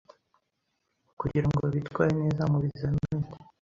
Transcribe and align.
Kugira 1.19 1.45
Ngo 1.49 1.63
Bitware 1.73 2.13
Neza 2.21 2.43
Mu 2.51 2.57
Bizamini 2.63 3.27